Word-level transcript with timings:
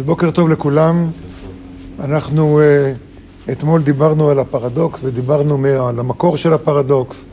אז 0.00 0.06
בוקר 0.06 0.30
טוב 0.30 0.48
לכולם. 0.48 1.10
אנחנו 2.00 2.60
uh, 2.60 3.52
אתמול 3.52 3.82
דיברנו 3.82 4.30
על 4.30 4.38
הפרדוקס 4.38 5.00
ודיברנו 5.04 5.66
על 5.88 5.98
המקור 5.98 6.36
של 6.36 6.52
הפרדוקס. 6.52 7.24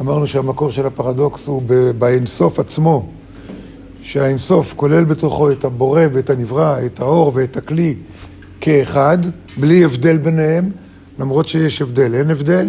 אמרנו 0.00 0.26
שהמקור 0.26 0.70
של 0.70 0.86
הפרדוקס 0.86 1.46
הוא 1.46 1.62
באינסוף 1.98 2.58
עצמו, 2.58 3.06
שהאינסוף 4.02 4.74
כולל 4.76 5.04
בתוכו 5.04 5.50
את 5.50 5.64
הבורא 5.64 6.00
ואת 6.12 6.30
הנברא, 6.30 6.76
את 6.86 7.00
האור 7.00 7.32
ואת 7.34 7.56
הכלי 7.56 7.94
כאחד, 8.60 9.18
בלי 9.56 9.84
הבדל 9.84 10.16
ביניהם, 10.16 10.70
למרות 11.18 11.48
שיש 11.48 11.82
הבדל. 11.82 12.14
אין 12.14 12.30
הבדל. 12.30 12.68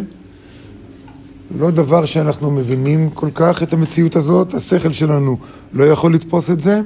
לא 1.58 1.72
דבר 1.72 2.06
שאנחנו 2.06 2.52
מבינים 2.52 3.10
כל 3.10 3.30
כך 3.34 3.64
את 3.64 3.74
המציאות 3.74 4.16
הזאת, 4.16 4.54
השכל 4.54 4.92
שלנו 4.92 5.38
לא 5.74 5.84
יכול 5.84 6.14
לתפוס 6.14 6.52
את 6.52 6.62
זה. 6.62 6.82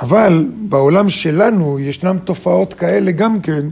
אבל 0.00 0.48
בעולם 0.68 1.10
שלנו 1.10 1.78
ישנן 1.78 2.18
תופעות 2.18 2.74
כאלה 2.74 3.10
גם 3.10 3.40
כן, 3.40 3.68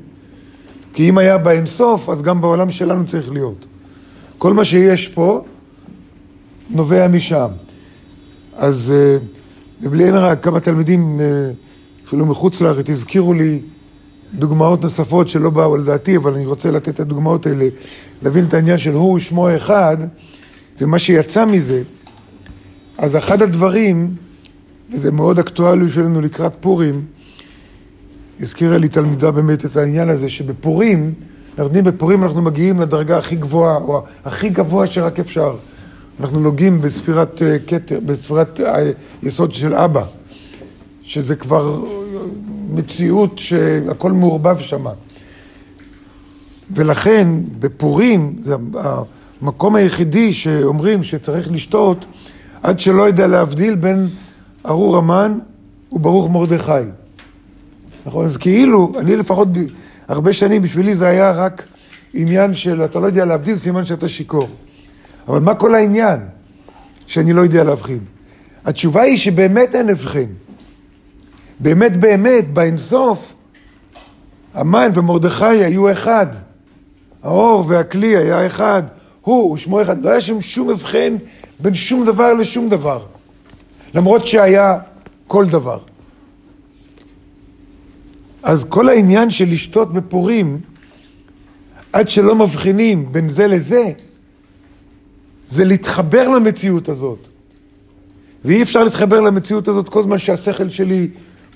כי 0.92 1.08
אם 1.08 1.18
היה 1.18 1.38
באינסוף, 1.38 2.08
אז 2.08 2.22
גם 2.22 2.40
בעולם 2.40 2.70
שלנו 2.70 3.06
צריך 3.06 3.32
להיות. 3.32 3.66
כל 4.38 4.52
מה 4.52 4.64
שיש 4.64 5.08
פה 5.08 5.44
נובע 6.70 7.08
משם. 7.08 7.48
אז 8.54 8.94
אה, 8.96 9.88
בלי 9.88 10.04
עין 10.04 10.14
הרע, 10.14 10.36
כמה 10.36 10.60
תלמידים, 10.60 11.20
אה, 11.20 11.26
אפילו 12.06 12.26
מחוץ 12.26 12.60
לארץ, 12.60 12.90
הזכירו 12.90 13.34
לי 13.34 13.60
דוגמאות 14.34 14.82
נוספות 14.82 15.28
שלא 15.28 15.50
באו 15.50 15.76
לדעתי, 15.76 16.16
אבל 16.16 16.34
אני 16.34 16.46
רוצה 16.46 16.70
לתת 16.70 16.88
את 16.88 17.00
הדוגמאות 17.00 17.46
האלה, 17.46 17.68
להבין 18.22 18.44
את 18.44 18.54
העניין 18.54 18.78
של 18.78 18.92
הוא 18.92 19.18
שמו 19.18 19.56
אחד, 19.56 19.96
ומה 20.80 20.98
שיצא 20.98 21.44
מזה. 21.44 21.82
אז 22.98 23.16
אחד 23.16 23.42
הדברים 23.42 24.14
וזה 24.90 25.12
מאוד 25.12 25.38
אקטואלי 25.38 25.84
בשבילנו 25.84 26.20
לקראת 26.20 26.52
פורים. 26.60 27.04
הזכירה 28.40 28.78
לי 28.78 28.88
תלמידה 28.88 29.30
באמת 29.30 29.64
את 29.64 29.76
העניין 29.76 30.08
הזה, 30.08 30.28
שבפורים, 30.28 31.14
אנחנו 31.50 31.64
יודעים, 31.64 31.84
בפורים 31.84 32.22
אנחנו 32.22 32.42
מגיעים 32.42 32.80
לדרגה 32.80 33.18
הכי 33.18 33.36
גבוהה, 33.36 33.76
או 33.76 34.02
הכי 34.24 34.48
גבוה 34.48 34.86
שרק 34.86 35.20
אפשר. 35.20 35.56
אנחנו 36.20 36.40
נוגעים 36.40 36.80
בספירת 36.80 37.42
אה, 37.42 37.56
כתר, 37.66 38.00
בספירת 38.06 38.60
היסוד 39.22 39.50
אה, 39.50 39.56
של 39.56 39.74
אבא, 39.74 40.04
שזה 41.02 41.36
כבר 41.36 41.84
מציאות 42.68 43.38
שהכל 43.38 44.12
מעורבב 44.12 44.58
שם. 44.58 44.84
ולכן 46.70 47.28
בפורים 47.60 48.36
זה 48.40 48.54
המקום 49.42 49.74
היחידי 49.74 50.32
שאומרים 50.32 51.02
שצריך 51.02 51.52
לשתות 51.52 52.06
עד 52.62 52.80
שלא 52.80 53.02
יודע 53.02 53.26
להבדיל 53.26 53.74
בין 53.74 54.08
ארור 54.66 54.96
המן 54.96 55.38
וברוך 55.92 56.30
מרדכי. 56.30 56.72
נכון? 58.06 58.24
אז 58.24 58.36
כאילו, 58.36 58.92
אני 58.98 59.16
לפחות 59.16 59.48
הרבה 60.08 60.32
שנים, 60.32 60.62
בשבילי 60.62 60.94
זה 60.94 61.06
היה 61.06 61.30
רק 61.30 61.66
עניין 62.14 62.54
של, 62.54 62.84
אתה 62.84 63.00
לא 63.00 63.06
יודע 63.06 63.24
להבדיל, 63.24 63.56
סימן 63.56 63.84
שאתה 63.84 64.08
שיכור. 64.08 64.48
אבל 65.28 65.40
מה 65.40 65.54
כל 65.54 65.74
העניין 65.74 66.20
שאני 67.06 67.32
לא 67.32 67.40
יודע 67.40 67.64
להבחין? 67.64 67.98
התשובה 68.64 69.02
היא 69.02 69.16
שבאמת 69.16 69.74
אין 69.74 69.88
הבחין. 69.88 70.28
באמת 71.60 71.96
באמת, 71.96 72.52
באינסוף, 72.52 73.34
המן 74.54 74.90
ומרדכי 74.94 75.44
היו 75.44 75.92
אחד. 75.92 76.26
האור 77.22 77.64
והכלי 77.68 78.16
היה 78.16 78.46
אחד. 78.46 78.82
הוא 79.20 79.52
ושמו 79.52 79.82
אחד. 79.82 80.02
לא 80.02 80.10
היה 80.10 80.20
שם 80.20 80.40
שום 80.40 80.70
הבחן 80.70 81.16
בין 81.60 81.74
שום 81.74 82.06
דבר 82.06 82.32
לשום 82.32 82.68
דבר. 82.68 83.02
למרות 83.94 84.26
שהיה 84.26 84.78
כל 85.26 85.46
דבר. 85.46 85.78
אז 88.42 88.64
כל 88.68 88.88
העניין 88.88 89.30
של 89.30 89.48
לשתות 89.48 89.92
בפורים, 89.92 90.60
עד 91.92 92.08
שלא 92.08 92.36
מבחינים 92.36 93.12
בין 93.12 93.28
זה 93.28 93.46
לזה, 93.46 93.92
זה 95.44 95.64
להתחבר 95.64 96.28
למציאות 96.28 96.88
הזאת. 96.88 97.18
ואי 98.44 98.62
אפשר 98.62 98.84
להתחבר 98.84 99.20
למציאות 99.20 99.68
הזאת 99.68 99.88
כל 99.88 100.02
זמן 100.02 100.18
שהשכל 100.18 100.70
שלי 100.70 101.08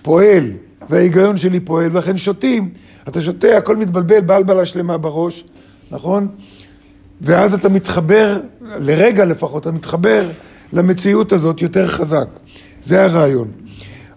פועל 0.03 0.53
וההיגיון 0.89 1.39
שלי 1.39 1.61
פועל, 1.61 1.91
ולכן 1.93 2.19
שותים. 2.19 2.71
אתה 3.09 3.23
שותה, 3.23 3.57
הכל 3.57 3.77
מתבלבל, 3.77 4.21
בלבלה 4.21 4.67
שלמה 4.67 4.99
בראש, 4.99 5.45
נכון? 5.91 6.29
ואז 7.21 7.55
אתה 7.55 7.69
מתחבר, 7.69 8.41
לרגע 8.61 9.25
לפחות, 9.25 9.63
אתה 9.63 9.71
מתחבר 9.71 10.31
למציאות 10.73 11.33
הזאת 11.33 11.63
יותר 11.63 11.89
חזק. 11.89 12.29
זה 12.83 13.05
הרעיון. 13.05 13.49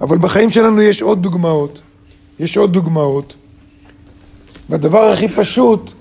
אבל 0.02 0.18
בחיים 0.18 0.50
שלנו 0.50 0.82
יש 0.82 1.02
עוד 1.02 1.22
דוגמאות. 1.22 1.82
יש 2.40 2.58
עוד 2.58 2.74
דוגמאות. 2.74 3.36
והדבר 4.70 5.04
הכי 5.04 5.28
פשוט, 5.28 5.92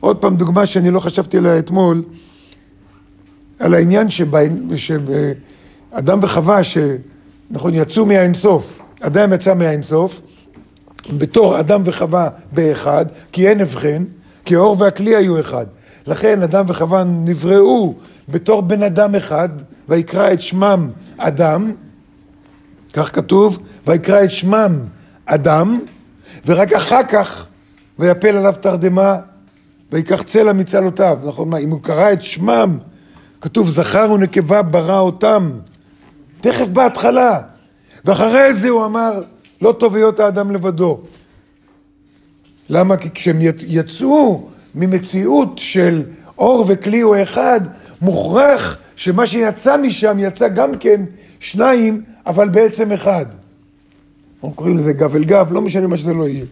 עוד 0.00 0.16
פעם 0.16 0.36
דוגמה 0.36 0.66
שאני 0.66 0.90
לא 0.90 1.00
חשבתי 1.00 1.38
עליה 1.38 1.58
אתמול, 1.58 2.02
על 3.58 3.74
העניין 3.74 4.10
שאדם 4.10 6.18
וחווה, 6.22 6.60
שנכון, 6.64 7.74
יצאו 7.74 8.06
מהאינסוף, 8.06 8.80
אדם 9.00 9.32
יצא 9.32 9.54
מהאינסוף, 9.54 10.20
בתור 11.18 11.60
אדם 11.60 11.82
וחווה 11.84 12.28
באחד, 12.52 13.06
כי 13.32 13.48
אין 13.48 13.60
הבחן, 13.60 14.04
כי 14.44 14.56
האור 14.56 14.76
והכלי 14.78 15.16
היו 15.16 15.40
אחד. 15.40 15.66
לכן 16.06 16.42
אדם 16.42 16.64
וחווה 16.68 17.04
נבראו 17.04 17.94
בתור 18.28 18.62
בן 18.62 18.82
אדם 18.82 19.14
אחד, 19.14 19.48
ויקרא 19.88 20.32
את 20.32 20.40
שמם 20.40 20.90
אדם, 21.16 21.72
כך 22.92 23.14
כתוב, 23.14 23.58
ויקרא 23.86 24.24
את 24.24 24.30
שמם 24.30 24.78
אדם, 25.26 25.80
ורק 26.46 26.72
אחר 26.72 27.02
כך 27.08 27.46
ויפל 27.98 28.36
עליו 28.36 28.54
תרדמה 28.60 29.16
ויקח 29.92 30.22
צלע 30.22 30.52
מצלותיו. 30.52 31.18
נכון, 31.24 31.48
מה, 31.48 31.58
אם 31.58 31.70
הוא 31.70 31.82
קרא 31.82 32.12
את 32.12 32.22
שמם, 32.22 32.78
כתוב 33.40 33.68
זכר 33.68 34.10
ונקבה 34.10 34.62
ברא 34.62 34.98
אותם. 34.98 35.50
תכף 36.40 36.68
בהתחלה. 36.68 37.40
ואחרי 38.04 38.54
זה 38.54 38.68
הוא 38.68 38.86
אמר, 38.86 39.22
לא 39.62 39.72
טוב 39.78 39.94
היות 39.94 40.20
האדם 40.20 40.50
לבדו. 40.50 41.00
למה? 42.68 42.96
כי 42.96 43.10
כשהם 43.14 43.36
יצאו 43.66 44.48
ממציאות 44.74 45.58
של 45.58 46.02
אור 46.38 46.64
וכלי 46.68 47.00
הוא 47.00 47.16
אחד, 47.22 47.60
מוכרח 48.02 48.76
שמה 48.96 49.26
שיצא 49.26 49.76
משם 49.76 50.16
יצא 50.20 50.48
גם 50.48 50.74
כן 50.80 51.00
שניים, 51.38 52.02
אבל 52.26 52.48
בעצם 52.48 52.92
אחד. 52.92 53.26
אנחנו 54.34 54.52
קוראים 54.56 54.78
לזה 54.78 54.92
גב 54.92 55.16
אל 55.16 55.24
גב, 55.24 55.52
לא 55.52 55.60
משנה 55.60 55.86
מה 55.86 55.96
שזה 55.96 56.14
לא 56.14 56.28
יהיה. 56.28 56.44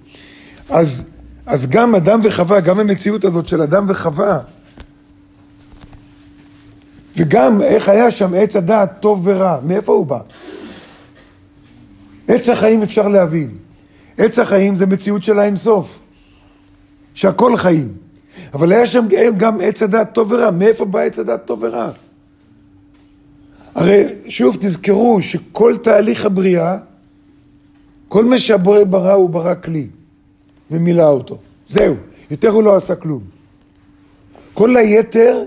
אז, 0.70 1.04
אז 1.46 1.66
גם 1.66 1.94
אדם 1.94 2.20
וחווה, 2.22 2.60
גם 2.60 2.80
המציאות 2.80 3.24
הזאת 3.24 3.48
של 3.48 3.62
אדם 3.62 3.84
וחווה, 3.88 4.38
וגם 7.16 7.62
איך 7.62 7.88
היה 7.88 8.10
שם 8.10 8.34
עץ 8.34 8.56
הדעת 8.56 8.90
טוב 9.00 9.20
ורע, 9.24 9.58
מאיפה 9.64 9.92
הוא 9.92 10.06
בא? 10.06 10.18
עץ 12.28 12.48
החיים 12.48 12.82
אפשר 12.82 13.08
להבין. 13.08 13.56
עץ 14.18 14.38
החיים 14.38 14.76
זה 14.76 14.86
מציאות 14.86 15.22
של 15.22 15.38
האינסוף, 15.38 15.98
שהכל 17.14 17.56
חיים. 17.56 18.01
אבל 18.54 18.72
היה 18.72 18.86
שם 18.86 19.06
גם 19.36 19.58
עץ 19.60 19.82
הדעת 19.82 20.14
טוב 20.14 20.32
ורע, 20.32 20.50
מאיפה 20.50 20.84
בא 20.84 21.00
עץ 21.00 21.18
הדעת 21.18 21.44
טוב 21.44 21.58
ורע? 21.62 21.90
הרי 23.74 24.04
שוב 24.28 24.56
תזכרו 24.60 25.22
שכל 25.22 25.76
תהליך 25.76 26.24
הבריאה, 26.24 26.76
כל 28.08 28.24
מה 28.24 28.38
שהבורא 28.38 28.84
ברא 28.84 29.12
הוא 29.12 29.30
ברא 29.30 29.54
כלי 29.54 29.86
ומילא 30.70 31.08
אותו. 31.08 31.38
זהו, 31.68 31.94
יותר 32.30 32.48
הוא 32.48 32.62
לא 32.62 32.76
עשה 32.76 32.94
כלום. 32.94 33.22
כל 34.54 34.76
היתר, 34.76 35.42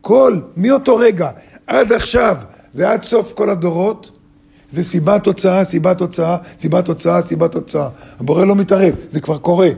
כל, 0.00 0.40
מאותו 0.56 0.96
רגע 0.96 1.30
עד 1.66 1.92
עכשיו 1.92 2.36
ועד 2.74 3.02
סוף 3.02 3.32
כל 3.32 3.50
הדורות, 3.50 4.10
זה 4.70 4.82
סיבה 4.82 5.18
תוצאה, 5.18 5.64
סיבה 5.64 5.94
תוצאה, 5.94 6.36
סיבה 6.58 6.82
תוצאה, 6.82 7.22
סיבה 7.22 7.48
תוצאה. 7.48 7.88
הבורא 8.20 8.44
לא 8.44 8.54
מתערב, 8.54 8.94
זה 9.10 9.20
כבר 9.20 9.38
קורה. 9.38 9.68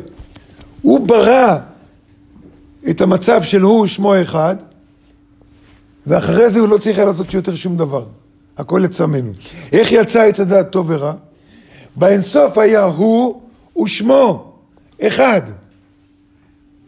הוא 0.82 1.06
ברא 1.06 1.58
את 2.90 3.00
המצב 3.00 3.42
של 3.42 3.60
הוא 3.60 3.86
שמו 3.86 4.22
אחד, 4.22 4.56
ואחרי 6.06 6.50
זה 6.50 6.60
הוא 6.60 6.68
לא 6.68 6.78
צריך 6.78 6.98
היה 6.98 7.06
לעשות 7.06 7.34
יותר 7.34 7.54
שום 7.54 7.76
דבר. 7.76 8.04
הכל 8.56 8.80
לצמנו. 8.84 9.32
איך 9.72 9.92
יצא 9.92 10.22
עץ 10.22 10.40
הדעת 10.40 10.70
טוב 10.70 10.86
ורע? 10.88 11.14
באינסוף 11.96 12.58
היה 12.58 12.84
הוא 12.84 13.40
ושמו, 13.82 14.52
אחד. 15.02 15.42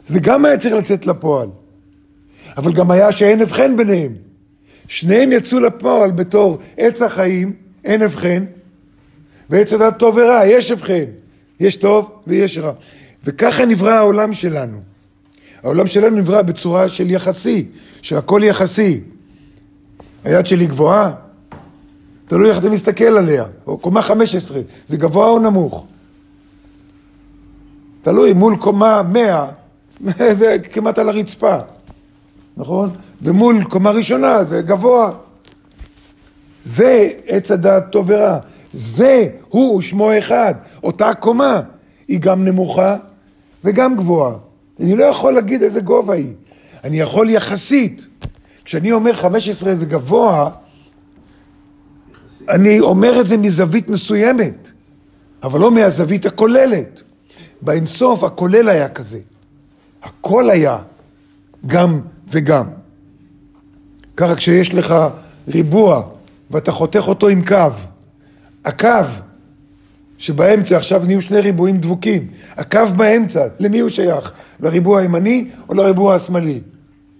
זה 0.06 0.20
גם 0.20 0.44
היה 0.44 0.58
צריך 0.58 0.74
לצאת 0.74 1.06
לפועל. 1.06 1.48
אבל 2.56 2.72
גם 2.72 2.90
היה 2.90 3.12
שאין 3.12 3.40
הבחן 3.40 3.76
ביניהם. 3.76 4.14
שניהם 4.88 5.32
יצאו 5.32 5.60
לפועל 5.60 6.10
בתור 6.10 6.58
עץ 6.76 7.02
החיים, 7.02 7.52
אין 7.84 8.02
הבחן, 8.02 8.44
ועץ 9.50 9.72
הדעת 9.72 9.98
טוב 9.98 10.16
ורע, 10.16 10.40
יש 10.44 10.70
הבחן. 10.70 11.04
יש 11.60 11.76
טוב 11.76 12.10
ויש 12.26 12.58
רע. 12.58 12.72
וככה 13.24 13.66
נברא 13.66 13.90
העולם 13.90 14.34
שלנו. 14.34 14.78
העולם 15.62 15.86
שלנו 15.86 16.16
נברא 16.16 16.42
בצורה 16.42 16.88
של 16.88 17.10
יחסי, 17.10 17.66
שהכל 18.02 18.40
יחסי. 18.44 19.00
היד 20.24 20.46
שלי 20.46 20.66
גבוהה, 20.66 21.12
תלוי 22.26 22.50
איך 22.50 22.58
אתה 22.58 22.70
מסתכל 22.70 23.04
עליה. 23.04 23.44
או 23.66 23.78
קומה 23.78 24.02
15, 24.02 24.60
זה 24.86 24.96
גבוה 24.96 25.26
או 25.26 25.38
נמוך? 25.38 25.86
תלוי, 28.02 28.32
מול 28.32 28.56
קומה 28.56 29.02
100, 29.02 29.46
זה 30.38 30.56
כמעט 30.72 30.98
על 30.98 31.08
הרצפה, 31.08 31.56
נכון? 32.56 32.90
ומול 33.22 33.64
קומה 33.64 33.90
ראשונה 33.90 34.44
זה 34.44 34.62
גבוה. 34.62 35.10
זה 36.64 37.08
עץ 37.26 37.50
הדעת 37.50 37.92
טוב 37.92 38.06
ורע. 38.08 38.38
זה 38.72 39.28
הוא 39.48 39.82
שמו 39.82 40.18
אחד. 40.18 40.54
אותה 40.82 41.14
קומה 41.14 41.60
היא 42.08 42.20
גם 42.20 42.44
נמוכה 42.44 42.96
וגם 43.64 43.96
גבוהה. 43.96 44.34
אני 44.80 44.96
לא 44.96 45.04
יכול 45.04 45.32
להגיד 45.32 45.62
איזה 45.62 45.80
גובה 45.80 46.14
היא. 46.14 46.34
אני 46.84 47.00
יכול 47.00 47.30
יחסית. 47.30 48.06
כשאני 48.64 48.92
אומר 48.92 49.12
15 49.12 49.74
זה 49.74 49.86
גבוה, 49.86 50.50
אני 52.48 52.80
אומר 52.80 53.20
את 53.20 53.26
זה 53.26 53.36
מזווית 53.36 53.90
מסוימת, 53.90 54.68
אבל 55.42 55.60
לא 55.60 55.70
מהזווית 55.70 56.26
הכוללת. 56.26 57.02
באינסוף 57.62 58.24
הכולל 58.24 58.68
היה 58.68 58.88
כזה. 58.88 59.20
הכל 60.02 60.50
היה 60.50 60.78
גם 61.66 62.00
וגם. 62.28 62.66
ככה 64.16 64.34
כשיש 64.34 64.74
לך 64.74 64.94
ריבוע 65.48 66.02
ואתה 66.50 66.72
חותך 66.72 67.04
אותו 67.08 67.28
עם 67.28 67.44
קו, 67.44 67.56
הקו 68.64 68.88
שבאמצע, 70.18 70.76
עכשיו 70.76 71.02
נהיו 71.06 71.20
שני 71.20 71.40
ריבועים 71.40 71.78
דבוקים, 71.78 72.26
הקו 72.56 72.80
באמצע, 72.96 73.46
למי 73.60 73.78
הוא 73.78 73.90
שייך? 73.90 74.32
לריבוע 74.60 75.00
הימני 75.00 75.48
או 75.68 75.74
לריבוע 75.74 76.14
השמאלי? 76.14 76.60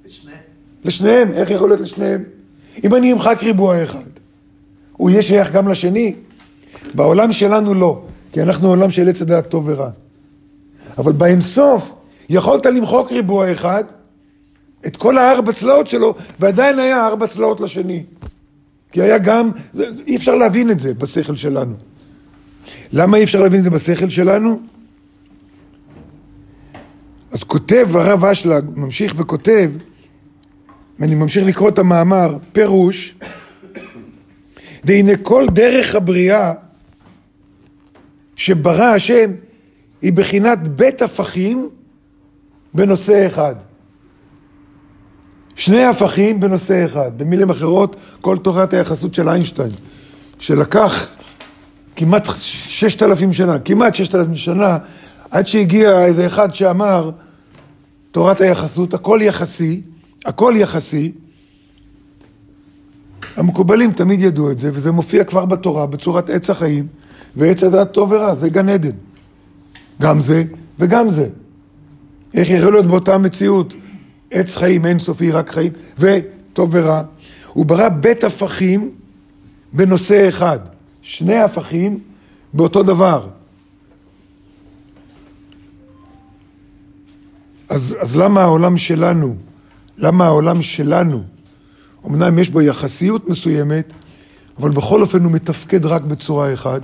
לשניהם. 0.07 0.39
לשניהם? 0.85 1.33
איך 1.33 1.51
יכול 1.51 1.69
להיות 1.69 1.81
לשניהם? 1.81 2.25
אם 2.85 2.95
אני 2.95 3.13
אמחק 3.13 3.43
ריבוע 3.43 3.83
אחד, 3.83 4.09
הוא 4.93 5.11
יהיה 5.11 5.23
שייך 5.23 5.53
גם 5.53 5.69
לשני? 5.69 6.15
בעולם 6.95 7.33
שלנו 7.33 7.75
לא, 7.75 8.03
כי 8.33 8.43
אנחנו 8.43 8.69
עולם 8.69 8.91
של 8.91 9.09
עץ 9.09 9.23
הדעת 9.23 9.49
טוב 9.49 9.69
ורע. 9.69 9.91
אבל 10.99 11.13
באינסוף 11.13 11.93
יכולת 12.29 12.67
למחוק 12.67 13.13
ריבוע 13.13 13.53
אחד, 13.53 13.85
את 14.87 14.97
כל 14.97 15.19
הארבע 15.19 15.53
צלעות 15.53 15.89
שלו, 15.89 16.15
ועדיין 16.39 16.79
היה 16.79 17.07
ארבע 17.07 17.27
צלעות 17.27 17.61
לשני. 17.61 18.03
כי 18.93 19.03
היה 19.03 19.19
גם, 19.19 19.51
אי 20.07 20.17
אפשר 20.17 20.35
להבין 20.35 20.71
את 20.71 20.81
זה 20.81 20.95
בשכל 20.95 21.37
שלנו. 21.37 21.75
למה 22.93 23.17
אי 23.17 23.25
אפשר 23.25 23.41
להבין 23.41 23.59
את 23.59 23.65
זה 23.65 23.71
בשכל 23.71 24.09
שלנו? 24.09 24.61
אז 27.33 27.43
כותב 27.43 27.89
הרב 27.95 28.25
אשלג, 28.25 28.65
ממשיך 28.77 29.15
וכותב, 29.17 29.71
ואני 30.99 31.15
ממשיך 31.15 31.47
לקרוא 31.47 31.69
את 31.69 31.79
המאמר, 31.79 32.37
פירוש, 32.53 33.15
והנה 34.85 35.17
כל 35.23 35.47
דרך 35.53 35.95
הבריאה 35.95 36.53
שברא 38.37 38.85
השם 38.85 39.31
היא 40.03 40.13
בחינת 40.13 40.69
בית 40.69 41.03
הפכים 41.03 41.69
בנושא 42.75 43.27
אחד. 43.27 43.55
שני 45.57 45.85
הפכים 45.85 46.41
בנושא 46.41 46.85
אחד. 46.85 47.11
במילים 47.17 47.51
אחרות, 47.51 47.97
כל 48.21 48.39
תורת 48.39 48.75
היחסות 48.75 49.15
של 49.15 49.29
איינשטיין, 49.29 49.71
שלקח 50.39 51.17
כמעט 51.99 52.29
ששת 52.43 53.03
אלפים 53.03 53.33
שנה, 53.33 53.59
כמעט 53.59 53.95
ששת 53.95 54.15
אלפים 54.15 54.37
שנה, 54.37 54.79
עד 55.31 55.47
שהגיע 55.47 56.05
איזה 56.05 56.27
אחד 56.27 56.55
שאמר, 56.55 57.11
תורת 58.13 58.41
היחסות, 58.41 58.95
הכל 58.95 59.19
יחסי, 59.23 59.81
הכל 60.25 60.55
יחסי. 60.57 61.13
המקובלים 63.37 63.93
תמיד 63.93 64.21
ידעו 64.21 64.51
את 64.51 64.59
זה, 64.59 64.71
וזה 64.73 64.93
מופיע 64.93 65.25
כבר 65.25 65.45
בתורה 65.45 65.87
בצורת 65.87 66.31
עץ 66.31 66.51
החיים, 66.51 66.87
ועץ 67.37 67.63
הדעת 67.63 67.93
טוב 67.93 68.13
ורע, 68.13 68.35
זה 68.35 68.49
גן 68.49 68.69
עדן. 68.69 68.97
גם 70.01 70.21
זה 70.21 70.45
וגם 70.79 71.11
זה. 71.11 71.29
איך 72.35 72.51
יכול 72.51 72.73
להיות 72.73 72.87
באותה 72.87 73.19
מציאות 73.19 73.75
עץ 74.31 74.57
חיים 74.57 74.87
אינסופי, 74.87 75.31
רק 75.31 75.51
חיים, 75.51 75.73
וטוב 75.99 76.71
ורע. 76.73 77.03
הוא 77.53 77.67
ברא 77.67 77.89
בית 77.89 78.25
הפכים 78.25 78.91
בנושא 79.73 80.29
אחד. 80.29 80.59
שני 81.09 81.39
הפכים 81.39 82.01
באותו 82.53 82.83
דבר. 82.83 83.29
אז, 87.69 87.97
אז 88.01 88.17
למה 88.17 88.43
העולם 88.43 88.79
שלנו, 88.79 89.37
למה 89.99 90.27
העולם 90.27 90.63
שלנו, 90.63 91.23
אמנם 92.07 92.39
יש 92.39 92.51
בו 92.51 92.63
יחסיות 92.63 93.29
מסוימת, 93.29 93.93
אבל 94.59 94.71
בכל 94.71 95.03
אופן 95.03 95.25
הוא 95.25 95.33
מתפקד 95.33 95.87
רק 95.87 96.03
בצורה 96.03 96.55
אחת. 96.55 96.83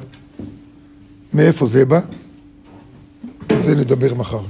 מאיפה 1.35 1.67
זה 1.67 1.85
בא? 1.85 2.01
על 3.49 3.63
זה 3.63 3.77
נדבר 3.77 4.15
מחר. 4.15 4.43